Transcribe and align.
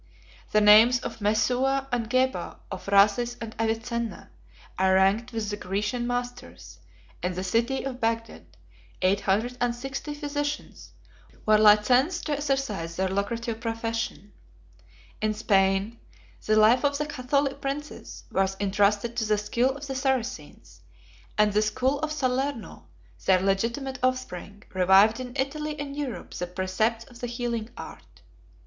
The 0.51 0.61
names 0.61 0.99
of 1.01 1.19
Mesua 1.21 1.85
and 1.91 2.09
Geber, 2.09 2.55
of 2.71 2.87
Razis 2.87 3.37
and 3.39 3.53
Avicenna, 3.59 4.31
are 4.79 4.95
ranked 4.95 5.31
with 5.31 5.51
the 5.51 5.57
Grecian 5.57 6.07
masters; 6.07 6.79
in 7.21 7.35
the 7.35 7.43
city 7.43 7.83
of 7.83 7.99
Bagdad, 7.99 8.47
eight 9.03 9.19
hundred 9.21 9.55
and 9.61 9.75
sixty 9.75 10.15
physicians 10.15 10.93
were 11.45 11.59
licensed 11.59 12.25
to 12.25 12.31
exercise 12.31 12.95
their 12.95 13.09
lucrative 13.09 13.61
profession: 13.61 14.31
64 15.21 15.21
in 15.21 15.33
Spain, 15.35 15.99
the 16.47 16.55
life 16.55 16.83
of 16.83 16.97
the 16.97 17.05
Catholic 17.05 17.61
princes 17.61 18.23
was 18.31 18.55
intrusted 18.55 19.15
to 19.17 19.25
the 19.25 19.37
skill 19.37 19.69
of 19.77 19.85
the 19.85 19.93
Saracens, 19.93 20.81
65 21.29 21.31
and 21.37 21.53
the 21.53 21.61
school 21.61 21.99
of 21.99 22.11
Salerno, 22.11 22.87
their 23.27 23.39
legitimate 23.39 23.99
offspring, 24.01 24.63
revived 24.73 25.19
in 25.19 25.33
Italy 25.35 25.79
and 25.79 25.95
Europe 25.95 26.33
the 26.33 26.47
precepts 26.47 27.05
of 27.05 27.19
the 27.19 27.27
healing 27.27 27.69
art. 27.77 28.23